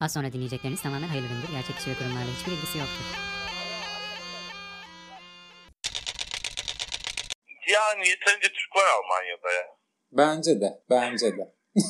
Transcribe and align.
Az 0.00 0.12
sonra 0.12 0.32
dinleyecekleriniz 0.32 0.82
tamamen 0.82 1.08
hayırlı 1.08 1.26
üründür. 1.26 1.52
Gerçek 1.56 1.76
kişi 1.76 1.90
ve 1.90 1.94
kurumlarla 1.94 2.32
hiçbir 2.36 2.52
ilgisi 2.52 2.78
yoktur. 2.78 3.06
Yani 7.74 8.08
yeterince 8.08 8.48
Türk 8.52 8.76
var 8.76 8.86
Almanya'da 8.96 9.52
ya. 9.52 9.66
Bence 10.12 10.60
de. 10.60 10.70
Bence 10.90 11.26
de. 11.38 11.44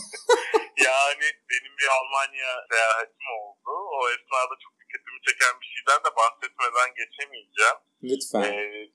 Yani 0.87 1.27
benim 1.51 1.73
bir 1.79 1.89
Almanya 1.99 2.51
seyahatim 2.71 3.27
oldu. 3.41 3.73
O 3.97 4.09
esnada 4.11 4.55
çok 4.65 4.73
dikkatimi 4.81 5.19
çeken 5.27 5.55
bir 5.61 5.67
şeyden 5.75 6.01
de 6.07 6.11
bahsetmeden 6.21 6.91
geçemeyeceğim. 7.01 7.79
Lütfen. 8.09 8.43
Ee, 8.43 8.89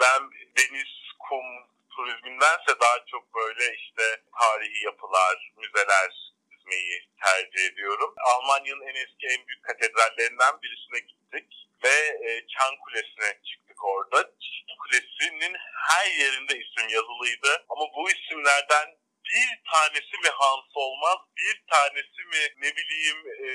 ben 0.00 0.20
deniz, 0.56 0.92
kum 1.24 1.46
turizmindense 1.94 2.72
daha 2.84 2.98
çok 3.12 3.34
böyle 3.34 3.64
işte 3.74 4.04
tarihi 4.40 4.84
yapılar, 4.84 5.52
müzeler 5.56 6.25
gezmeyi 6.66 7.00
tercih 7.24 7.64
ediyorum. 7.72 8.14
Almanya'nın 8.32 8.86
en 8.86 8.94
eski, 8.94 9.26
en 9.26 9.46
büyük 9.46 9.64
katedrallerinden 9.64 10.62
birisine 10.62 10.98
gittik 10.98 11.68
ve 11.84 11.96
e, 12.28 12.46
Çan 12.46 12.74
Kulesi'ne 12.84 13.40
çıktık 13.48 13.84
orada. 13.84 14.22
Çan 14.22 14.76
Kulesi'nin 14.82 15.56
her 15.88 16.06
yerinde 16.10 16.52
isim 16.52 16.88
yazılıydı 16.88 17.64
ama 17.68 17.84
bu 17.96 18.10
isimlerden 18.10 18.86
bir 19.24 19.48
tanesi 19.72 20.14
mi 20.22 20.28
Hans 20.40 20.70
olmaz, 20.74 21.18
bir 21.36 21.64
tanesi 21.70 22.20
mi 22.32 22.42
ne 22.62 22.76
bileyim 22.76 23.18
e, 23.44 23.46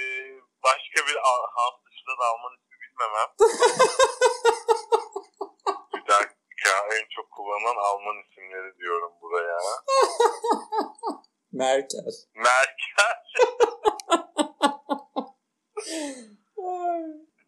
başka 0.63 1.07
bir 1.07 1.15
Hans 1.55 1.77
dışında 1.85 2.13
da 2.19 2.23
Alman 2.31 2.53
ismi 2.57 2.75
bilmemem. 2.83 3.29
bir 5.95 6.05
dakika 6.13 6.73
en 6.97 7.05
çok 7.15 7.31
kullanılan 7.31 7.75
Alman 7.75 8.17
isimleri 8.23 8.77
diyorum 8.77 9.13
buraya. 9.21 9.57
Merkel. 11.51 12.11
Merkel. 12.35 13.17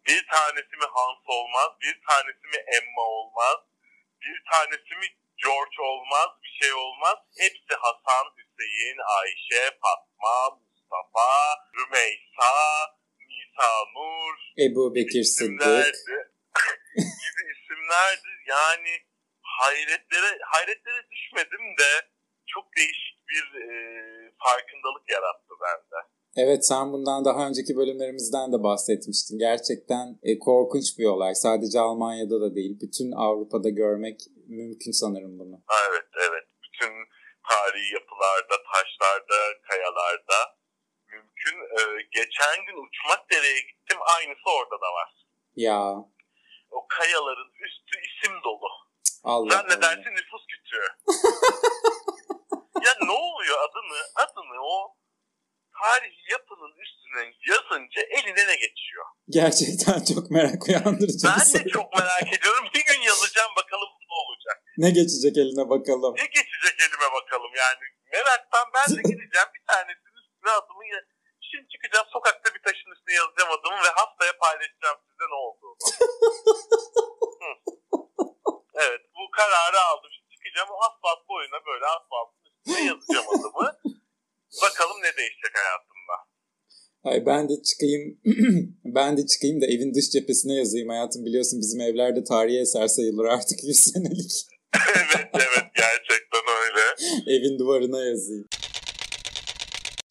bir 0.08 0.28
tanesi 0.32 0.76
mi 0.78 0.83
Hans 0.96 1.24
olmaz, 1.38 1.70
bir 1.82 1.96
tanesi 2.10 2.46
mi 2.54 2.60
Emma 2.78 3.02
olmaz, 3.02 3.58
bir 4.22 4.38
tanesi 4.52 4.96
mi 5.02 5.08
George 5.44 5.78
olmaz, 5.82 6.30
bir 6.44 6.54
şey 6.62 6.74
olmaz. 6.74 7.18
Hepsi 7.40 7.74
Hasan, 7.84 8.26
Hüseyin, 8.38 8.98
Ayşe, 9.20 9.64
Fatma, 9.82 10.38
Mustafa, 10.60 11.30
Rümeysa, 11.76 12.54
Nisa 13.30 13.72
Nur 13.96 14.36
Ebu 14.66 14.96
Bekir 14.96 15.24
Sıddık. 15.24 15.62
isimlerdi. 15.62 16.16
gibi 17.24 17.44
isimlerdi. 17.54 18.30
Yani 18.46 18.94
hayretlere 19.42 20.40
hayretlere 20.46 21.10
düşmedim 21.12 21.78
de 21.80 21.92
çok 22.48 22.76
değişik 22.78 23.18
bir 23.30 23.46
e, 23.62 23.68
farkındalık 24.44 25.10
yarattı 25.10 25.54
bende. 25.62 26.13
Evet 26.38 26.66
sen 26.68 26.92
bundan 26.94 27.26
daha 27.26 27.48
önceki 27.48 27.76
bölümlerimizden 27.78 28.54
de 28.54 28.64
bahsetmiştin. 28.64 29.38
Gerçekten 29.40 30.20
e, 30.24 30.40
korkunç 30.40 30.88
bir 31.00 31.06
olay. 31.06 31.36
Sadece 31.36 31.80
Almanya'da 31.80 32.42
da 32.42 32.56
değil. 32.56 32.80
Bütün 32.82 33.12
Avrupa'da 33.12 33.70
görmek 33.70 34.20
mümkün 34.48 34.92
sanırım 34.92 35.40
bunu. 35.40 35.56
Evet, 35.90 36.08
evet. 36.30 36.46
Bütün 36.64 36.94
tarihi 37.50 37.94
yapılarda, 37.94 38.56
taşlarda, 38.72 39.40
kayalarda 39.70 40.40
mümkün. 41.12 41.58
Ee, 41.76 41.82
geçen 42.12 42.58
gün 42.68 42.78
uçmak 42.86 43.32
dereye 43.32 43.60
gittim. 43.70 43.98
Aynısı 44.18 44.48
orada 44.60 44.78
da 44.86 44.90
var. 45.00 45.10
Ya 45.56 45.80
O 46.72 46.80
kayaların 46.98 47.52
üstü 47.66 47.96
isim 48.08 48.34
dolu. 48.46 48.70
Allah 49.24 49.50
Sen 49.54 49.66
ne 49.70 49.74
Allah. 49.74 49.82
dersin 49.82 50.12
nüfus 50.20 50.44
kütüğü. 50.52 50.88
ya 52.86 52.94
ne 53.06 53.12
oluyor 53.12 53.58
adını, 53.68 54.00
adını 54.24 54.58
o 54.64 54.96
tarihi 55.82 56.22
yapının 56.36 56.74
üstüne 56.84 57.24
yazınca 57.52 58.02
eline 58.18 58.44
ne 58.52 58.56
geçiyor? 58.66 59.06
Gerçekten 59.38 59.98
çok 60.14 60.26
merak 60.36 60.62
uyandırıcı 60.68 61.26
Ben 61.28 61.46
de 61.54 61.70
çok 61.78 61.88
merak 62.00 62.28
ediyorum. 62.38 62.66
Bir 62.76 62.84
gün 62.90 63.02
yazacağım 63.12 63.54
bakalım 63.62 63.92
ne 64.10 64.16
olacak. 64.24 64.58
Ne 64.84 64.90
geçecek 65.00 65.36
eline 65.42 65.66
bakalım. 65.74 66.14
Ne 66.22 66.26
geçecek 66.38 66.76
elime 66.86 67.08
bakalım 67.18 67.52
yani. 67.64 67.86
Meraktan 68.14 68.66
ben 68.76 68.88
de 68.98 69.02
gideceğim 69.12 69.50
bir 69.56 69.64
tanesinin 69.72 70.16
üstüne 70.22 70.52
adımı 70.60 70.86
ya- 70.94 71.08
Şimdi 71.50 71.68
çıkacağım 71.74 72.08
sokakta 72.16 72.48
bir 72.56 72.62
taşın 72.66 72.92
üstüne 72.96 73.14
yazacağım 73.22 73.52
adımı 73.58 73.78
ve 73.88 73.92
haftaya 74.00 74.34
paylaşacağım 74.44 74.98
size 75.08 75.26
ne 75.34 75.38
olduğunu. 75.46 75.78
Evet 78.84 79.02
bu 79.16 79.24
kararı 79.38 79.80
aldım. 79.90 80.10
Şimdi 80.16 80.30
çıkacağım 80.36 80.70
o 80.76 80.78
asfalt 80.88 81.22
boyuna 81.30 81.60
böyle 81.70 81.86
asfaltın 81.96 82.40
üstüne 82.46 82.82
yazacağım 82.92 83.28
adımı. 83.36 83.68
Bakalım 84.62 84.98
ne 84.98 85.18
değişecek 85.18 85.54
hayatımda. 85.60 86.16
Ay 87.04 87.26
ben 87.26 87.50
de 87.50 87.54
çıkayım. 87.70 88.04
ben 88.98 89.18
de 89.18 89.28
çıkayım 89.28 89.62
da 89.62 89.66
evin 89.66 89.94
dış 89.94 90.10
cephesine 90.10 90.54
yazayım 90.54 90.90
hayatım. 90.90 91.26
Biliyorsun 91.26 91.60
bizim 91.62 91.82
evlerde 91.82 92.24
tarihi 92.24 92.60
eser 92.60 92.88
sayılır 92.88 93.26
artık 93.26 93.64
100 93.64 93.80
senelik. 93.80 94.34
evet 94.96 95.30
evet 95.34 95.68
gerçekten 95.76 96.46
öyle. 96.64 96.84
Evin 97.36 97.60
duvarına 97.60 98.06
yazayım. 98.06 98.48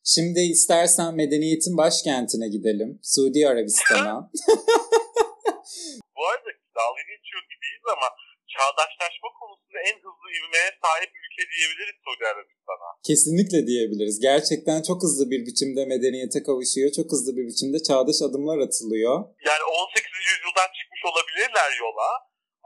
Şimdi 0.04 0.40
istersen 0.40 1.14
medeniyetin 1.14 1.76
başkentine 1.76 2.48
gidelim. 2.48 3.00
Suudi 3.02 3.48
Arabistan'a. 3.48 4.30
Bu 6.16 6.22
arada 6.30 6.50
dalga 6.78 7.02
geçiyor 7.12 7.42
gibiyiz 7.52 7.84
ama 7.94 8.08
çağdaşlaşma 8.54 9.28
konusunda 9.40 9.71
en 9.88 9.96
hızlı 10.04 10.28
ivmeye 10.38 10.70
sahip 10.82 11.10
ülke 11.22 11.44
diyebiliriz 11.52 11.96
Suudi 12.04 12.24
Arabistan'a. 12.32 12.88
Kesinlikle 13.08 13.60
diyebiliriz. 13.70 14.16
Gerçekten 14.28 14.78
çok 14.88 14.98
hızlı 15.04 15.24
bir 15.32 15.40
biçimde 15.48 15.82
medeniyete 15.92 16.40
kavuşuyor. 16.46 16.88
Çok 16.98 17.08
hızlı 17.12 17.30
bir 17.36 17.44
biçimde 17.50 17.78
çağdaş 17.88 18.18
adımlar 18.28 18.58
atılıyor. 18.66 19.14
Yani 19.48 19.64
18. 19.80 20.30
yüzyıldan 20.30 20.70
çıkmış 20.78 21.02
olabilirler 21.10 21.70
yola 21.84 22.08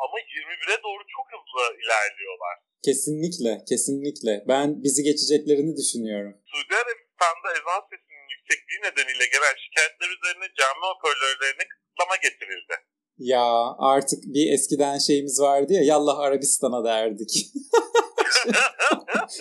ama 0.04 0.16
21'e 0.36 0.78
doğru 0.86 1.02
çok 1.16 1.26
hızlı 1.34 1.64
ilerliyorlar. 1.82 2.54
Kesinlikle, 2.86 3.52
kesinlikle. 3.70 4.32
Ben 4.52 4.66
bizi 4.84 5.00
geçeceklerini 5.10 5.72
düşünüyorum. 5.80 6.32
Suudi 6.50 6.74
Arabistan'da 6.82 7.48
ezan 7.58 7.82
sesinin 7.90 8.26
yüksekliği 8.34 8.80
nedeniyle 8.86 9.26
gelen 9.34 9.54
şikayetler 9.64 10.10
üzerine 10.16 10.46
cami 10.58 10.82
hoparlörlerine 10.90 11.64
kısıtlama 11.70 12.16
getirildi. 12.26 12.76
Ya 13.18 13.44
artık 13.78 14.18
bir 14.34 14.52
eskiden 14.54 14.98
şeyimiz 14.98 15.40
vardı 15.40 15.72
ya 15.72 15.82
yallah 15.82 16.18
Arabistan'a 16.18 16.84
derdik. 16.84 17.32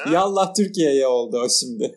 yallah 0.17 0.53
Türkiye'ye 0.57 1.07
oldu 1.07 1.37
o 1.45 1.49
şimdi. 1.59 1.87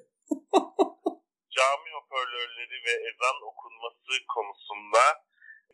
cami 1.56 1.90
hoparlörleri 1.98 2.78
ve 2.86 2.94
ezan 3.08 3.38
okunması 3.50 4.12
konusunda 4.34 5.02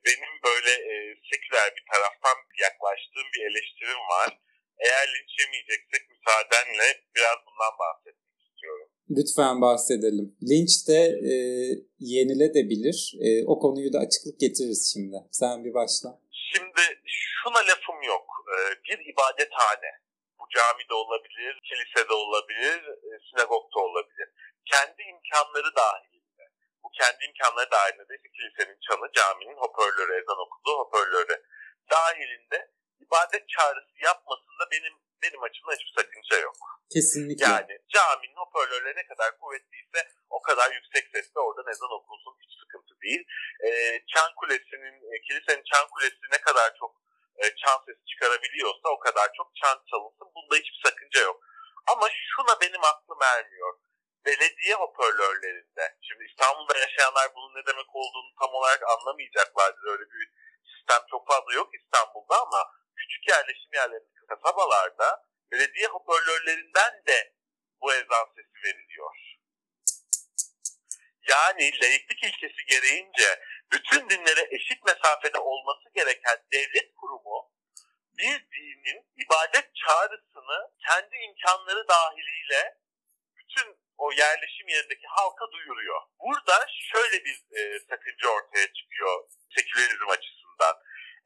benim 0.06 0.32
böyle 0.48 0.72
e, 0.92 0.94
seküler 1.30 1.68
bir 1.76 1.84
taraftan 1.92 2.36
yaklaştığım 2.66 3.28
bir 3.34 3.42
eleştirim 3.50 4.02
var. 4.14 4.30
Eğer 4.84 5.06
linç 5.14 5.32
yemeyeceksek 5.40 6.02
müsaadenle 6.12 6.88
biraz 7.16 7.38
bundan 7.46 7.74
bahsetmek 7.82 8.38
istiyorum. 8.46 8.88
Lütfen 9.16 9.60
bahsedelim. 9.60 10.26
Linç 10.50 10.72
de 10.88 11.00
e, 11.30 11.34
yenilebilir. 12.14 12.98
E, 13.26 13.28
o 13.52 13.54
konuyu 13.64 13.92
da 13.92 13.98
açıklık 14.04 14.36
getiririz 14.44 14.82
şimdi. 14.92 15.16
Sen 15.40 15.64
bir 15.64 15.74
başla. 15.80 16.08
Şimdi 16.52 16.82
şuna 17.06 17.60
lafım 17.70 18.00
yok. 18.14 18.26
E, 18.54 18.56
bir 18.86 18.98
ibadethane. 19.12 19.90
Bu 20.38 20.44
camide 20.54 20.94
olabilir, 21.02 21.52
kilisede 21.68 22.14
olabilir, 22.24 22.78
e, 23.06 23.10
sinagogda 23.26 23.78
olabilir. 23.88 24.28
Kendi 24.72 25.00
imkanları 25.12 25.70
dahilinde. 25.82 26.44
Bu 26.82 26.88
kendi 26.98 27.20
imkanları 27.28 27.70
dahilinde 27.76 28.14
kilisenin 28.36 28.78
çanı, 28.86 29.06
caminin 29.18 29.58
hoparlörü, 29.64 30.12
ezan 30.20 30.40
okuduğu 30.46 30.76
hoparlörü 30.82 31.36
dahilinde 31.94 32.58
ibadet 33.04 33.48
çağrısı 33.48 33.96
yapmasında 34.04 34.64
benim 34.72 34.94
benim 35.22 35.42
açımdan 35.42 35.76
hiçbir 35.78 35.94
sakınca 35.98 36.36
yok. 36.48 36.56
Kesinlikle. 36.94 37.44
Yani 37.44 37.74
caminin 37.94 38.40
hoparlörleri 38.42 38.96
ne 38.96 39.06
kadar 39.06 39.38
kuvvetliyse 39.38 40.00
o 40.30 40.42
kadar 40.42 40.68
yüksek 40.72 41.04
sesle 41.14 41.40
oradan 41.40 41.70
ezan 41.72 41.92
okunsun 41.98 42.34
hiç 42.42 42.52
sıkıntı 42.60 42.94
değil. 43.04 43.22
Ee, 43.66 43.70
çan 44.12 44.30
kulesinin, 44.40 44.96
e, 45.12 45.14
kilisenin 45.26 45.64
çan 45.70 45.86
kulesi 45.92 46.24
ne 46.32 46.40
kadar 46.46 46.68
çok 46.80 46.92
e, 47.42 47.44
çan 47.62 47.78
sesi 47.86 48.02
çıkarabiliyorsa 48.10 48.86
o 48.96 48.98
kadar 48.98 49.28
çok 49.38 49.48
çan 49.60 49.76
çalınsın. 49.90 50.28
Bunda 50.34 50.54
hiçbir 50.60 50.80
sakınca 50.84 51.20
yok. 51.20 51.38
Ama 51.92 52.06
şuna 52.30 52.60
benim 52.60 52.84
aklım 52.84 53.22
ermiyor. 53.22 53.72
Belediye 54.26 54.74
hoparlörlerinde, 54.74 55.84
şimdi 56.06 56.24
İstanbul'da 56.30 56.78
yaşayanlar 56.78 57.26
bunun 57.36 57.54
ne 57.54 57.66
demek 57.66 57.90
olduğunu 57.94 58.30
tam 58.40 58.50
olarak 58.58 58.82
anlamayacaklardır. 58.92 59.84
Öyle 59.92 60.04
bir 60.14 60.26
sistem 60.72 61.02
çok 61.10 61.26
fazla 61.28 61.52
yok 61.60 61.68
İstanbul'da 61.78 62.42
ama 62.46 62.60
küçük 63.24 63.28
yerleşim 63.28 63.72
yerlerinde, 63.74 64.26
kasabalarda 64.28 65.24
belediye 65.52 65.86
hoparlörlerinden 65.86 67.02
de 67.06 67.34
bu 67.80 67.94
ezan 67.94 68.26
sesi 68.36 68.64
veriliyor. 68.64 69.14
Yani 71.28 71.72
laiklik 71.82 72.24
ilkesi 72.24 72.64
gereğince 72.68 73.40
bütün 73.72 74.10
dinlere 74.10 74.48
eşit 74.50 74.84
mesafede 74.84 75.38
olması 75.38 75.88
gereken 75.94 76.38
devlet 76.52 76.94
kurumu 76.94 77.52
bir 78.18 78.46
dinin 78.52 79.06
ibadet 79.16 79.70
çağrısını 79.74 80.70
kendi 80.86 81.16
imkanları 81.16 81.88
dahiliyle 81.88 82.78
bütün 83.36 83.76
o 83.98 84.12
yerleşim 84.12 84.68
yerindeki 84.68 85.06
halka 85.06 85.44
duyuruyor. 85.52 86.00
Burada 86.20 86.66
şöyle 86.92 87.24
bir 87.24 87.36
e, 87.58 87.78
sakınca 87.90 88.28
ortaya 88.28 88.72
çıkıyor 88.72 89.24
sekülerizm 89.54 90.08
açısından. 90.08 90.43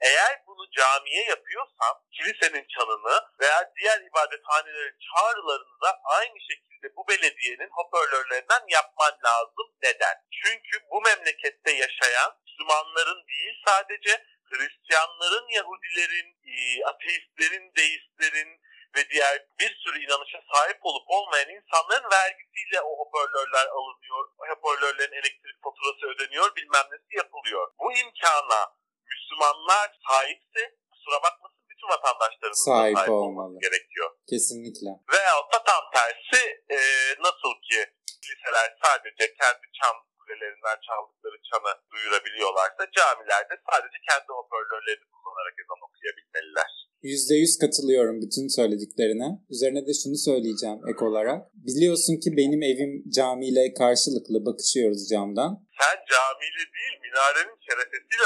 Eğer 0.01 0.43
bunu 0.47 0.71
camiye 0.71 1.25
yapıyorsan 1.25 1.95
kilisenin 2.13 2.67
çanını 2.69 3.17
veya 3.41 3.73
diğer 3.77 4.01
ibadethanelerin 4.01 4.99
çağrılarını 5.09 5.81
da 5.83 6.01
aynı 6.05 6.41
şekilde 6.41 6.97
bu 6.97 7.09
belediyenin 7.09 7.71
hoparlörlerinden 7.73 8.65
yapman 8.69 9.19
lazım. 9.25 9.67
Neden? 9.83 10.17
Çünkü 10.43 10.87
bu 10.91 11.01
memlekette 11.01 11.73
yaşayan 11.73 12.33
Müslümanların 12.47 13.27
değil 13.29 13.55
sadece 13.67 14.25
Hristiyanların, 14.51 15.49
Yahudilerin, 15.49 16.29
e, 16.45 16.85
ateistlerin, 16.85 17.73
deistlerin 17.77 18.61
ve 18.97 19.11
diğer 19.11 19.47
bir 19.61 19.77
sürü 19.83 20.05
inanışa 20.05 20.41
sahip 20.53 20.79
olup 20.83 21.05
olmayan 21.07 21.49
insanların 21.49 22.11
vergisiyle 22.11 22.81
o 22.81 22.99
hoparlörler 22.99 23.67
alınıyor. 23.67 24.29
O 24.39 24.49
hoparlörlerin 24.49 25.13
elektrik 25.13 25.63
faturası 25.63 26.07
ödeniyor, 26.07 26.57
bilmem 26.57 26.87
nesi 26.93 27.17
yapılıyor. 27.17 27.73
Bu 27.79 27.93
imkana 27.93 28.78
Müslümanlar 29.13 29.87
sahipse 30.09 30.63
kusura 30.93 31.19
bakmasın 31.27 31.61
bütün 31.71 31.89
vatandaşlarımız 31.95 32.61
da 32.63 32.71
Sahip 32.73 32.97
sahip 32.99 33.11
olmalı. 33.11 33.47
olması 33.47 33.65
gerekiyor. 33.67 34.09
Kesinlikle. 34.33 34.91
Veyahut 35.15 35.49
da 35.55 35.59
tam 35.71 35.83
tersi 35.97 36.43
e, 36.77 36.79
nasıl 37.27 37.53
ki 37.69 37.81
kiliseler 38.23 38.69
sadece 38.85 39.25
kendi 39.41 39.67
çan 39.79 39.97
kulelerinden 40.21 40.79
çaldıkları 40.87 41.39
çanı 41.49 41.73
duyurabiliyorlarsa 41.93 42.83
camilerde 42.97 43.55
sadece 43.71 43.99
kendi 44.09 44.29
hoparlörlerini 44.39 45.07
kullanarak 45.13 45.55
ezan 45.63 45.81
okuyabilmeliler. 45.87 46.71
%100 47.03 47.61
katılıyorum 47.63 48.17
bütün 48.25 48.47
söylediklerine. 48.59 49.29
Üzerine 49.55 49.83
de 49.89 49.93
şunu 50.01 50.17
söyleyeceğim 50.29 50.79
ek 50.91 51.01
olarak. 51.09 51.41
Biliyorsun 51.69 52.15
ki 52.23 52.29
benim 52.41 52.63
evim 52.73 52.93
camiyle 53.19 53.63
karşılıklı 53.83 54.37
bakışıyoruz 54.49 55.03
camdan. 55.13 55.51
Sen 55.81 55.97
camiyle 56.13 56.65
değil 56.77 56.95
minarenin 57.05 57.57
şerefesiyle. 57.69 58.25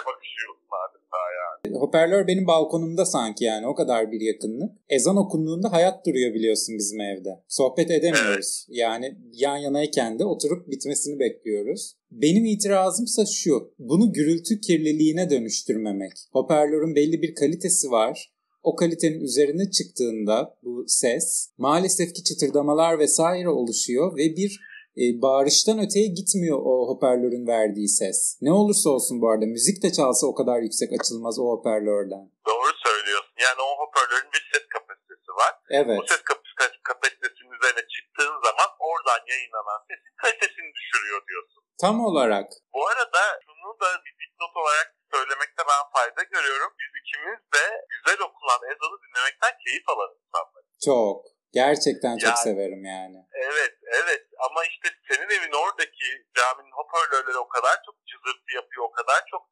Hoparlör 1.71 2.27
benim 2.27 2.47
balkonumda 2.47 3.05
sanki 3.07 3.45
yani 3.45 3.67
o 3.67 3.75
kadar 3.75 4.13
bir 4.13 4.21
yakınlık. 4.21 4.73
Ezan 4.89 5.17
okunduğunda 5.17 5.73
hayat 5.73 6.07
duruyor 6.07 6.35
biliyorsun 6.35 6.79
bizim 6.79 7.01
evde. 7.01 7.29
Sohbet 7.49 7.91
edemiyoruz. 7.91 8.67
Yani 8.69 9.19
yan 9.33 9.57
yanayken 9.57 10.19
de 10.19 10.25
oturup 10.25 10.71
bitmesini 10.71 11.19
bekliyoruz. 11.19 11.97
Benim 12.11 12.45
itirazımsa 12.45 13.27
şu. 13.27 13.75
Bunu 13.79 14.13
gürültü 14.13 14.61
kirliliğine 14.61 15.31
dönüştürmemek. 15.31 16.13
Hoparlörün 16.33 16.95
belli 16.95 17.23
bir 17.23 17.35
kalitesi 17.35 17.91
var. 17.91 18.33
O 18.63 18.77
kalitenin 18.77 19.21
üzerine 19.21 19.71
çıktığında 19.71 20.55
bu 20.63 20.85
ses 20.87 21.49
maalesef 21.59 22.15
ki 22.15 22.25
çıtırdamalar 22.25 22.99
vesaire 22.99 23.49
oluşuyor 23.49 24.17
ve 24.17 24.37
bir 24.37 24.61
e, 25.01 25.05
bağırıştan 25.25 25.79
öteye 25.85 26.09
gitmiyor 26.19 26.59
o 26.71 26.73
hoparlörün 26.91 27.47
verdiği 27.47 27.89
ses. 28.01 28.19
Ne 28.47 28.53
olursa 28.61 28.87
olsun 28.95 29.17
bu 29.23 29.27
arada 29.31 29.47
müzik 29.57 29.83
de 29.85 29.89
çalsa 29.99 30.25
o 30.33 30.35
kadar 30.41 30.59
yüksek 30.67 30.91
açılmaz 31.01 31.35
o 31.43 31.45
hoparlörden. 31.53 32.25
Doğru 32.51 32.71
söylüyorsun. 32.87 33.35
Yani 33.47 33.61
o 33.69 33.71
hoparlörün 33.83 34.31
bir 34.35 34.45
ses 34.53 34.65
kapasitesi 34.75 35.31
var. 35.41 35.53
Evet. 35.81 35.99
Bu 36.01 36.07
ses 36.13 36.23
kap- 36.31 36.53
kap- 36.61 36.83
kapasitesinin 36.89 37.53
üzerine 37.59 37.85
çıktığın 37.95 38.37
zaman 38.47 38.69
oradan 38.89 39.21
yayınlanan 39.33 39.81
sesin 39.89 40.13
kalitesini 40.23 40.71
düşürüyor 40.79 41.21
diyorsun. 41.29 41.63
Tam 41.85 41.97
olarak. 42.09 42.49
Bu 42.75 42.81
arada 42.91 43.23
şunu 43.47 43.71
da 43.83 43.89
bir 44.05 44.15
dipnot 44.23 44.55
olarak 44.61 44.89
söylemekte 45.15 45.63
ben 45.71 45.83
fayda 45.95 46.23
görüyorum. 46.35 46.71
Biz 46.81 46.91
ikimiz 47.01 47.41
de 47.55 47.65
güzel 47.93 48.21
okunan 48.27 48.61
ezanı 48.73 48.97
dinlemekten 49.05 49.55
keyif 49.65 49.87
alan 49.93 50.11
insanlarız. 50.21 50.73
Çok. 50.89 51.17
Gerçekten 51.63 52.15
çok 52.25 52.35
Yani- 52.37 52.45
severim 52.49 52.85
yani. 52.97 53.19
Evet, 53.49 53.75
evet. 54.01 54.23
Ama 54.47 54.61
işte 54.73 54.89
senin 55.09 55.29
evin 55.37 55.55
oradaki 55.65 56.09
caminin 56.39 56.75
hoparlörleri 56.81 57.39
o 57.45 57.49
kadar 57.63 57.77
çok 57.87 57.97
cızırtı 58.11 58.51
yapıyor, 58.61 58.83
o 58.89 58.93
kadar 58.93 59.21
çok 59.31 59.43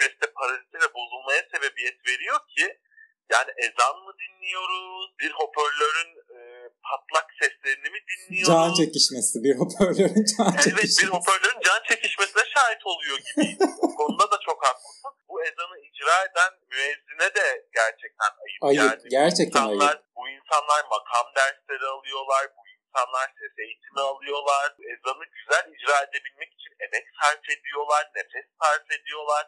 seste 0.00 0.26
parazite 0.38 0.78
ve 0.84 0.88
bozulmaya 0.98 1.42
sebebiyet 1.52 1.98
veriyor 2.08 2.38
ki 2.56 2.66
yani 3.32 3.50
ezan 3.66 3.96
mı 4.04 4.12
dinliyoruz, 4.22 5.06
bir 5.20 5.32
hoparlörün 5.40 6.10
e, 6.36 6.38
patlak 6.88 7.26
seslerini 7.40 7.90
mi 7.94 8.00
dinliyoruz? 8.10 8.48
Can 8.52 8.74
çekişmesi. 8.80 9.34
Bir 9.44 9.54
hoparlörün 9.60 10.24
can 10.32 10.52
Evet 10.54 10.64
çekişmesi. 10.64 11.02
bir 11.02 11.10
hoparlörün 11.16 11.60
can 11.66 11.80
çekişmesine 11.90 12.44
şahit 12.54 12.82
oluyor 12.92 13.18
gibi. 13.26 13.56
Bu 13.82 13.94
konuda 13.96 14.30
da 14.32 14.38
çok 14.46 14.58
haklısın. 14.66 15.12
Bu 15.28 15.34
ezanı 15.48 15.76
icra 15.86 16.16
eden 16.28 16.52
müezzine 16.70 17.28
de 17.38 17.46
gerçekten 17.80 18.30
ayıp. 18.44 18.60
Ayıp. 18.68 18.80
Yani 18.82 19.08
Gerçekten 19.18 19.62
insanlar, 19.62 19.88
ayıp. 19.88 20.02
Bu 20.16 20.22
insanlar 20.28 20.80
makam 20.94 21.26
dersleri 21.36 21.86
alıyorlar. 21.94 22.42
Bu 22.56 22.62
insanlar 22.94 23.28
ses 23.38 23.54
eğitimi 23.64 24.00
alıyorlar. 24.10 24.68
Ezanı 24.92 25.24
güzel 25.36 25.64
icra 25.74 25.96
edebilmek 26.06 26.50
için 26.56 26.72
emek 26.84 27.06
sarf 27.20 27.44
ediyorlar. 27.56 28.02
Nefes 28.16 28.46
sarf 28.60 28.86
ediyorlar. 28.98 29.44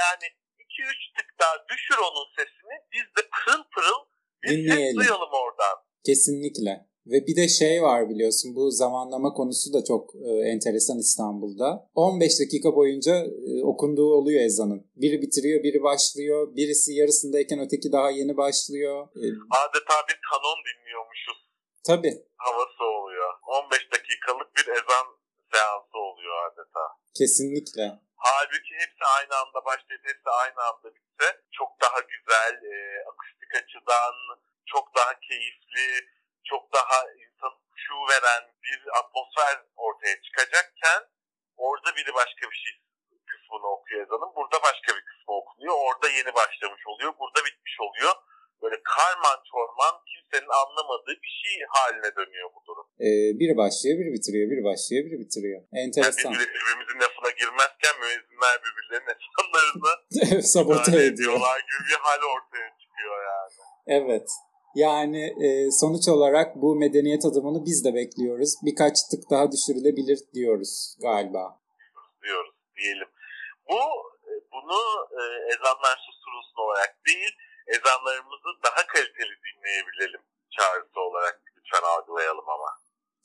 Yani 0.00 0.26
2-3 0.64 1.16
tık 1.16 1.28
daha 1.40 1.56
düşür 1.70 1.98
onun 2.08 2.26
sesini. 2.38 2.74
Biz 2.94 3.06
de 3.16 3.22
pırıl 3.34 3.62
pırıl 3.74 4.00
bir 4.42 4.48
ses 4.48 4.56
Dinleyelim. 4.56 5.00
duyalım 5.00 5.32
oradan. 5.44 5.76
Kesinlikle. 6.08 6.72
Ve 7.12 7.18
bir 7.26 7.36
de 7.36 7.48
şey 7.48 7.82
var 7.82 8.08
biliyorsun 8.10 8.56
bu 8.56 8.70
zamanlama 8.70 9.30
konusu 9.32 9.72
da 9.72 9.84
çok 9.84 10.04
e, 10.28 10.30
enteresan 10.52 10.98
İstanbul'da. 10.98 11.90
15 11.94 12.40
dakika 12.40 12.76
boyunca 12.78 13.14
e, 13.50 13.64
okunduğu 13.64 14.10
oluyor 14.18 14.40
ezanın. 14.44 14.80
Biri 14.96 15.22
bitiriyor, 15.22 15.62
biri 15.62 15.82
başlıyor. 15.82 16.56
Birisi 16.56 16.92
yarısındayken 17.00 17.58
öteki 17.58 17.92
daha 17.92 18.10
yeni 18.10 18.36
başlıyor. 18.36 19.08
E, 19.22 19.24
Adeta 19.62 19.96
bir 20.08 20.18
kanon 20.30 20.58
dinliyormuşuz. 20.68 21.38
Tabii. 21.86 22.14
havası 22.36 22.84
oluyor. 22.84 23.30
15 23.42 23.92
dakikalık 23.92 24.56
bir 24.56 24.66
ezan 24.66 25.06
seansı 25.52 25.98
oluyor 25.98 26.34
adeta. 26.46 26.84
Kesinlikle. 27.18 27.86
Halbuki 28.16 28.74
hepsi 28.82 29.04
aynı 29.18 29.34
anda 29.42 29.64
başlayıp 29.64 30.04
hepsi 30.04 30.30
aynı 30.42 30.60
anda 30.68 30.94
bitse 30.94 31.28
çok 31.52 31.70
daha 31.82 32.00
güzel, 32.00 32.54
e, 32.72 33.04
akustik 33.10 33.54
açıdan 33.54 34.14
çok 34.66 34.94
daha 34.96 35.20
keyifli, 35.20 36.08
çok 36.44 36.72
daha 36.72 36.98
insan 37.24 37.52
şu 37.74 37.94
veren 38.10 38.44
bir 38.64 38.80
atmosfer 38.98 39.56
ortaya 39.76 40.22
çıkacakken 40.22 41.00
orada 41.56 41.96
biri 41.96 42.14
başka 42.14 42.50
bir 42.50 42.56
şey 42.56 42.72
kısmını 43.26 43.66
okuyor 43.66 44.06
ezanın. 44.06 44.34
Burada 44.36 44.62
başka 44.62 44.96
bir 44.96 45.04
kısmı 45.04 45.34
okunuyor. 45.40 45.74
Orada 45.86 46.08
yeni 46.08 46.34
başlamış 46.34 46.86
oluyor. 46.86 47.14
Burada 47.18 47.44
bitmiş 47.44 47.76
oluyor. 47.80 48.14
Böyle 48.64 48.78
karman 48.94 49.38
çorman 49.50 49.94
kimsenin 50.10 50.50
anlamadığı 50.62 51.16
bir 51.24 51.32
şey 51.42 51.54
haline 51.76 52.10
dönüyor 52.18 52.48
bu 52.56 52.60
durum. 52.68 52.86
E, 53.06 53.08
biri 53.40 53.54
başlıyor, 53.62 53.94
biri 54.00 54.10
bitiriyor, 54.16 54.46
biri 54.52 54.62
başlıyor, 54.70 55.00
biri 55.06 55.18
bitiriyor. 55.24 55.60
Yani 55.72 55.84
Enteresan. 55.84 56.32
biz 56.32 56.38
bile 56.38 56.48
birbirimizin 56.54 56.98
lafına 57.04 57.30
girmezken 57.40 57.94
müezzinler 58.02 58.54
birbirlerinin 58.64 59.10
ezanlarını 59.16 59.92
Sabote 60.54 61.04
ediyorlar 61.10 61.58
gibi 61.68 61.82
bir 61.90 61.98
hal 62.06 62.20
ortaya 62.34 62.68
çıkıyor 62.80 63.16
yani. 63.32 63.52
Evet. 63.98 64.28
Yani 64.74 65.22
e, 65.46 65.70
sonuç 65.70 66.08
olarak 66.08 66.56
bu 66.56 66.76
medeniyet 66.76 67.24
adımını 67.24 67.64
biz 67.64 67.84
de 67.84 67.94
bekliyoruz. 67.94 68.52
Birkaç 68.62 68.96
tık 69.10 69.30
daha 69.30 69.52
düşürülebilir 69.52 70.18
diyoruz 70.34 70.96
galiba. 71.02 71.60
diyoruz 72.22 72.54
diyelim. 72.76 73.08
Bu 73.68 73.80
e, 74.30 74.32
bunu 74.52 74.80
e, 75.20 75.22
ezanlar 75.52 75.96
susturulsun 76.06 76.58
olarak 76.64 76.92
değil, 77.06 77.32
ezanlarımızı 77.66 78.50
daha 78.64 78.86
kaliteli 78.86 79.34
dinleyebilelim 79.46 80.22
çağrısı 80.56 81.00
olarak 81.00 81.42
lütfen 81.56 81.82
algılayalım 81.94 82.48
ama. 82.48 82.70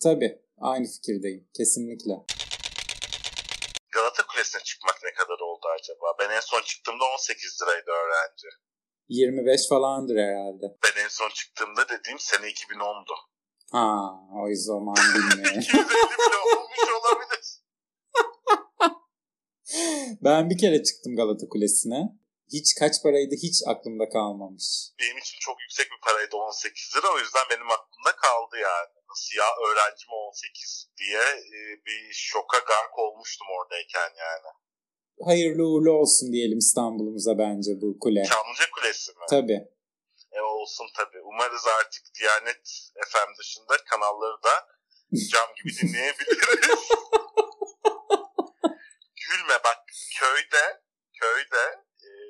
Tabii. 0.03 0.41
Aynı 0.61 0.87
fikirdeyim. 0.87 1.47
Kesinlikle. 1.57 2.13
Galata 3.91 4.23
Kulesi'ne 4.27 4.61
çıkmak 4.63 4.95
ne 5.03 5.13
kadar 5.13 5.39
oldu 5.39 5.65
acaba? 5.79 6.07
Ben 6.19 6.29
en 6.29 6.39
son 6.39 6.61
çıktığımda 6.61 7.03
18 7.13 7.61
liraydı 7.61 7.91
öğrenci. 7.91 8.47
25 9.09 9.69
falandır 9.69 10.15
herhalde. 10.17 10.65
Ben 10.83 11.03
en 11.03 11.07
son 11.07 11.29
çıktığımda 11.29 11.89
dediğim 11.89 12.19
sene 12.19 12.45
2010'du. 12.45 13.13
Ha, 13.71 14.11
o 14.33 14.47
zaman 14.53 14.95
bilmiyorum. 15.15 15.59
250 15.61 15.85
bile 15.89 16.37
olmuş 16.55 16.79
olabilir. 16.99 17.45
ben 20.21 20.49
bir 20.49 20.57
kere 20.57 20.83
çıktım 20.83 21.15
Galata 21.15 21.49
Kulesi'ne. 21.49 22.01
Hiç 22.53 22.75
kaç 22.79 22.95
paraydı 23.03 23.35
hiç 23.45 23.57
aklımda 23.71 24.09
kalmamış. 24.09 24.67
Benim 24.99 25.17
için 25.17 25.37
çok 25.39 25.61
yüksek 25.61 25.87
bir 25.91 26.01
paraydı 26.07 26.35
18 26.35 26.95
lira. 26.95 27.07
O 27.15 27.19
yüzden 27.19 27.45
benim 27.51 27.69
aklımda 27.71 28.13
kaldı 28.25 28.55
yani. 28.69 28.93
Nasıl 29.09 29.31
ya 29.41 29.47
öğrenci 29.67 30.03
mi 30.09 30.13
18 30.13 30.89
diye 30.97 31.25
e, 31.57 31.59
bir 31.85 32.13
şoka 32.13 32.59
gark 32.59 32.99
olmuştum 32.99 33.47
oradayken 33.59 34.11
yani. 34.25 34.47
Hayırlı 35.25 35.63
uğurlu 35.67 35.91
olsun 35.91 36.33
diyelim 36.33 36.57
İstanbul'umuza 36.57 37.37
bence 37.37 37.71
bu 37.81 37.99
kule. 37.99 38.23
Çamlıca 38.23 38.65
Kulesi 38.75 39.11
mi? 39.11 39.25
Tabii. 39.29 39.61
E 40.31 40.41
olsun 40.41 40.87
tabii. 40.97 41.21
Umarız 41.21 41.67
artık 41.79 42.03
Diyanet 42.19 42.91
FM 43.09 43.29
dışında 43.39 43.73
kanalları 43.89 44.43
da 44.43 44.55
cam 45.31 45.49
gibi 45.57 45.77
dinleyebiliriz. 45.81 46.89
Gülme 49.29 49.57
bak 49.65 49.79
köyde 50.19 50.81
köyde 51.19 51.78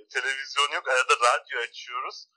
televizyon 0.09 0.71
yok 0.71 0.87
arada 0.87 1.13
radyo 1.13 1.59
açıyoruz. 1.59 2.27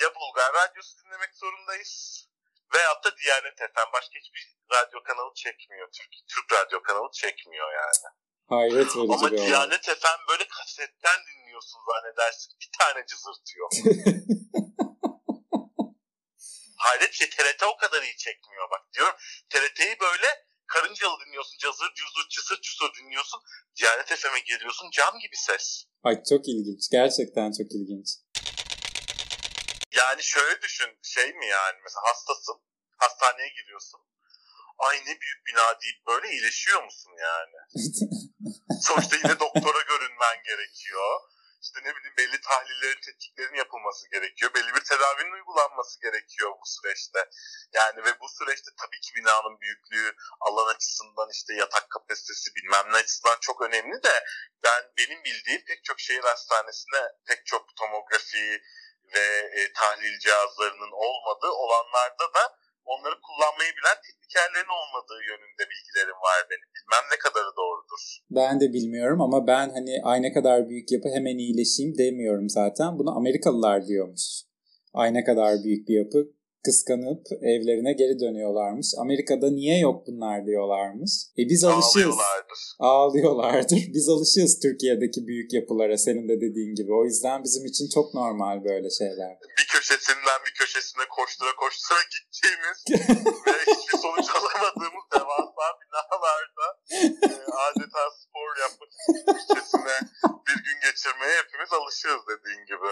Ya 0.00 0.14
Bulgar 0.14 0.52
radyosu 0.54 0.98
dinlemek 0.98 1.34
zorundayız. 1.34 2.26
Veyahut 2.74 3.04
da 3.04 3.16
Diyanet 3.16 3.58
FM. 3.58 3.92
Başka 3.92 4.18
hiçbir 4.20 4.56
radyo 4.72 5.02
kanalı 5.02 5.34
çekmiyor. 5.34 5.88
Türk, 5.92 6.10
Türk 6.28 6.52
radyo 6.52 6.82
kanalı 6.82 7.10
çekmiyor 7.12 7.72
yani. 7.72 8.06
Hayret 8.48 8.74
verici 8.74 8.98
Ama 8.98 9.30
bir 9.30 9.36
olay. 9.36 9.46
Diyanet 9.46 9.84
FM 9.84 10.28
böyle 10.28 10.48
kasetten 10.48 11.20
dinliyorsun 11.26 11.80
zannedersin. 11.88 12.52
Bir 12.60 12.70
tane 12.78 13.06
cızırtıyor. 13.06 13.68
Hayret 16.76 17.12
şey 17.12 17.30
TRT 17.30 17.62
o 17.62 17.76
kadar 17.76 18.02
iyi 18.02 18.16
çekmiyor 18.16 18.70
bak 18.70 18.92
diyorum. 18.92 19.14
TRT'yi 19.50 20.00
böyle 20.00 20.44
karıncalı 20.74 21.16
dinliyorsun. 21.26 21.58
Cazır 21.58 21.90
cuzur 21.94 22.28
çısır 22.28 22.60
çusur 22.60 22.90
dinliyorsun. 22.98 23.40
Diyanet 23.76 24.06
FM'e 24.06 24.40
geliyorsun 24.40 24.90
cam 24.90 25.18
gibi 25.18 25.36
ses. 25.36 25.84
Ay 26.02 26.14
çok 26.30 26.48
ilginç. 26.48 26.82
Gerçekten 26.90 27.48
çok 27.58 27.68
ilginç. 27.78 28.08
Yani 30.00 30.22
şöyle 30.22 30.62
düşün 30.62 30.90
şey 31.02 31.32
mi 31.32 31.46
yani 31.46 31.78
mesela 31.84 32.02
hastasın. 32.10 32.58
Hastaneye 32.96 33.48
giriyorsun. 33.48 34.00
Ay 34.78 34.96
ne 35.06 35.14
büyük 35.20 35.40
bina 35.46 35.80
deyip 35.82 36.06
böyle 36.06 36.32
iyileşiyor 36.32 36.84
musun 36.84 37.12
yani? 37.28 37.56
Sonuçta 38.86 39.16
yine 39.16 39.40
doktora 39.40 39.80
görünmen 39.80 40.36
gerekiyor. 40.44 41.20
İşte 41.62 41.80
ne 41.84 41.96
bileyim 41.96 42.16
belli 42.18 42.40
tahlillerin, 42.40 43.00
tetkiklerin 43.00 43.54
yapılması 43.54 44.10
gerekiyor. 44.10 44.54
Belli 44.54 44.74
bir 44.74 44.84
tedavinin 44.84 45.32
uygulanması 45.32 46.00
gerekiyor 46.00 46.50
bu 46.50 46.66
süreçte. 46.66 47.28
Yani 47.72 48.04
ve 48.04 48.20
bu 48.20 48.28
süreçte 48.28 48.70
tabii 48.80 49.00
ki 49.00 49.14
binanın 49.16 49.60
büyüklüğü, 49.60 50.16
alan 50.40 50.74
açısından 50.74 51.28
işte 51.32 51.54
yatak 51.54 51.90
kapasitesi 51.90 52.54
bilmem 52.56 52.92
ne 52.92 52.96
açısından 52.96 53.38
çok 53.40 53.62
önemli 53.62 54.02
de 54.02 54.24
ben 54.64 54.82
benim 54.98 55.24
bildiğim 55.24 55.64
pek 55.64 55.84
çok 55.84 56.00
şehir 56.00 56.24
hastanesine 56.24 57.02
pek 57.26 57.46
çok 57.46 57.76
tomografi 57.76 58.62
ve 59.14 59.50
e, 59.56 59.72
tahlil 59.72 60.18
cihazlarının 60.18 60.92
olmadığı 60.92 61.50
olanlarda 61.50 62.34
da 62.34 62.58
onları 62.92 63.16
kullanmayı 63.26 63.72
bilen 63.78 63.98
teknikerlerin 64.06 64.72
olmadığı 64.80 65.20
yönünde 65.30 65.64
bilgilerim 65.72 66.18
var 66.26 66.38
benim. 66.50 66.68
Bilmem 66.76 67.04
ne 67.12 67.18
kadarı 67.24 67.52
doğrudur. 67.60 68.02
Ben 68.38 68.54
de 68.60 68.66
bilmiyorum 68.76 69.20
ama 69.26 69.38
ben 69.52 69.66
hani 69.76 69.94
ay 70.10 70.18
ne 70.22 70.30
kadar 70.36 70.68
büyük 70.68 70.88
yapı 70.94 71.08
hemen 71.16 71.36
iyileşeyim 71.44 71.92
demiyorum 71.98 72.48
zaten. 72.48 72.98
Bunu 72.98 73.10
Amerikalılar 73.20 73.86
diyormuş. 73.86 74.24
Ay 74.94 75.08
ne 75.14 75.24
kadar 75.24 75.52
büyük 75.64 75.88
bir 75.88 75.96
yapı 76.02 76.20
kıskanıp 76.64 77.22
evlerine 77.52 77.92
geri 77.92 78.20
dönüyorlarmış. 78.20 78.86
Amerika'da 79.02 79.50
niye 79.50 79.78
yok 79.78 80.06
bunlar 80.06 80.46
diyorlarmış. 80.46 81.12
E 81.38 81.42
biz 81.50 81.64
alışığız. 81.64 81.96
Ağlıyorlardır. 81.96 82.60
Ağlıyorlardır. 82.78 83.82
Biz 83.94 84.08
alışığız 84.08 84.52
Türkiye'deki 84.64 85.20
büyük 85.28 85.52
yapılara 85.52 85.96
senin 85.98 86.28
de 86.28 86.36
dediğin 86.44 86.74
gibi. 86.74 86.90
O 87.00 87.04
yüzden 87.04 87.44
bizim 87.44 87.64
için 87.70 87.86
çok 87.94 88.14
normal 88.14 88.64
böyle 88.64 88.90
şeyler. 89.00 89.32
Bir 89.58 89.66
köşesinden 89.74 90.40
bir 90.46 90.54
köşesine 90.60 91.04
koştura 91.16 91.52
koştura 91.62 92.02
gittiğimiz 92.14 92.78
ve 93.46 93.52
hiçbir 93.72 93.98
sonuç 94.04 94.28
alamadığımız 94.36 95.04
devasa 95.14 95.66
binalarda 95.80 96.66
e, 97.26 97.30
adeta 97.66 98.02
spor 98.20 98.50
yapmak 98.64 98.90
için 98.96 99.12
köşesine 99.32 99.96
bir 100.46 100.58
gün 100.66 100.78
geçirmeye 100.86 101.34
hepimiz 101.42 101.70
alışığız 101.78 102.22
dediğin 102.30 102.62
gibi. 102.70 102.88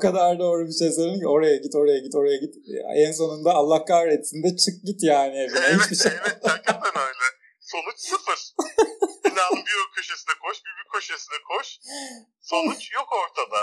Kadar 0.00 0.38
doğru 0.38 0.68
bir 0.68 0.72
şey 0.72 0.90
söyledin 0.92 1.20
ki 1.20 1.28
oraya 1.28 1.56
git 1.56 1.74
oraya 1.74 1.98
git 1.98 2.14
oraya 2.14 2.36
git. 2.36 2.54
En 2.96 3.12
sonunda 3.12 3.50
Allah 3.54 3.84
kahretsin 3.84 4.42
de 4.42 4.56
çık 4.56 4.84
git 4.84 5.02
yani 5.02 5.36
evine. 5.36 5.66
Evet 5.70 5.80
Hiçbir 5.80 5.96
şey. 5.96 6.12
evet 6.12 6.38
hakikaten 6.42 7.02
öyle. 7.08 7.26
Sonuç 7.60 7.98
sıfır. 7.98 8.40
Binanın 9.24 9.64
bir 9.66 9.76
o 9.84 9.86
köşesine 9.96 10.34
koş 10.44 10.56
bir 10.64 10.72
bir 10.78 10.88
köşesine 10.94 11.38
koş. 11.50 11.78
Sonuç 12.40 12.92
yok 12.94 13.08
ortada. 13.22 13.60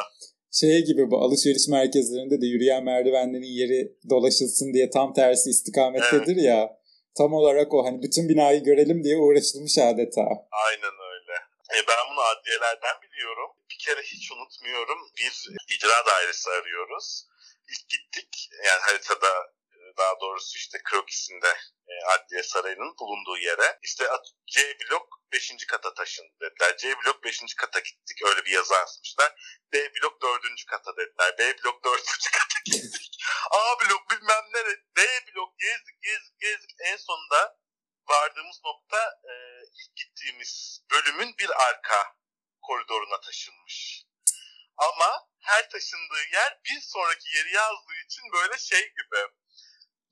Şey 0.51 0.86
gibi 0.86 1.12
bu 1.12 1.17
alışveriş 1.17 1.67
merkezlerinde 1.67 2.41
de 2.41 2.46
yürüyen 2.46 2.84
merdivenlerin 2.84 3.53
yeri 3.62 3.98
dolaşılsın 4.10 4.74
diye 4.74 4.89
tam 4.89 5.13
tersi 5.13 5.50
istikamettedir 5.50 6.36
ya. 6.36 6.77
Tam 7.17 7.34
olarak 7.34 7.74
o 7.74 7.86
hani 7.86 8.01
bütün 8.01 8.29
binayı 8.29 8.63
görelim 8.63 9.03
diye 9.03 9.17
uğraşılmış 9.17 9.77
adeta. 9.77 10.22
Aynen 10.65 10.94
öyle. 11.01 11.06
E 11.75 11.88
ben 11.88 12.09
bunu 12.12 12.21
adliyelerden 12.21 13.01
biliyorum. 13.01 13.51
Bir 13.69 13.77
kere 13.77 14.01
hiç 14.01 14.31
unutmuyorum. 14.31 15.12
Bir 15.17 15.47
icra 15.69 16.05
dairesi 16.05 16.50
arıyoruz. 16.50 17.27
İlk 17.69 17.89
gittik 17.89 18.50
yani 18.65 18.81
haritada 18.81 19.53
e, 19.71 19.97
daha 19.97 20.19
doğrusu 20.19 20.57
işte 20.57 20.81
krokisinde 20.83 21.57
e, 21.88 21.93
adliye 22.05 22.43
sarayının 22.43 22.97
bulunduğu 23.00 23.38
yere. 23.38 23.79
İşte 23.83 24.09
C 24.47 24.77
blok 24.79 25.21
5. 25.31 25.65
kata 25.67 25.93
taşındı 25.93 26.33
dediler. 26.41 26.77
C 26.77 26.95
blok 26.97 27.24
5. 27.24 27.55
kata 27.57 27.79
gittik. 27.79 28.21
Öyle 28.25 28.45
bir 28.45 28.51
yazı 28.51 28.77
asmışlar. 28.77 29.36
B 29.74 29.93
blok 29.95 30.21
4. 30.21 30.65
kata 30.67 30.97
dediler. 30.97 31.38
B 31.38 31.63
blok 31.63 31.83
4. 31.83 32.03
kata 32.31 32.59
gittik. 32.65 33.17
A 33.51 33.79
blok 33.79 34.12
bilmem 34.12 34.43
ne. 34.53 34.65
D 34.97 35.01
blok 35.27 35.59
gezdik 35.59 36.01
gezdik 36.01 36.39
gezdik. 36.39 36.75
En 36.79 36.97
sonunda 36.97 37.57
vardığımız 38.09 38.62
nokta 38.65 38.97
e, 39.24 39.33
ilk 39.74 39.95
gittiğimiz 39.95 40.81
bölümün 40.91 41.36
bir 41.39 41.50
arka 41.69 42.15
koridoruna 42.62 43.19
taşınmış. 43.21 44.03
Ama 44.77 45.27
taşındığı 46.17 46.36
yer 46.36 46.51
bir 46.65 46.81
sonraki 46.81 47.27
yeri 47.38 47.51
yazdığı 47.55 48.00
için 48.05 48.24
böyle 48.33 48.57
şey 48.57 48.81
gibi. 48.81 49.21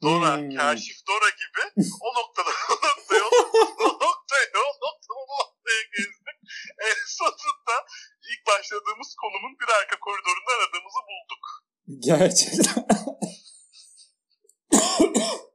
Dora, 0.03 0.37
Hmm. 0.37 0.55
Kaşif 0.55 1.07
Dora 1.07 1.29
gibi 1.29 1.63
o 2.01 2.07
noktada 2.19 2.49
o 2.69 2.75
noktaya 2.87 3.23
o 3.25 3.87
noktaya 4.05 4.47
o 4.69 4.73
noktaya 4.85 5.15
o 5.21 5.25
noktaya 5.35 5.81
gezdik. 5.93 6.37
En 6.89 6.99
sonunda 7.17 7.75
ilk 8.29 8.41
başladığımız 8.47 9.15
konumun 9.21 9.53
bir 9.59 9.69
arka 9.79 9.99
koridorunda 9.99 10.51
aradığımızı 10.57 11.01
bulduk. 11.09 11.43
Gerçekten. 12.09 12.85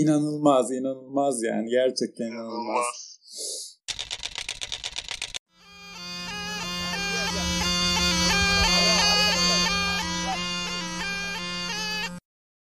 inanılmaz 0.00 0.72
inanılmaz 0.72 1.42
yani 1.42 1.70
gerçekten 1.70 2.24
inanılmaz. 2.24 2.66
İnanılmaz. 2.66 3.01